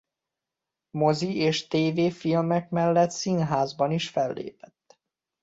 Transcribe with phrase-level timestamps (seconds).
[0.89, 4.99] Mozi és tv-filmek mellett színházban is fellépett.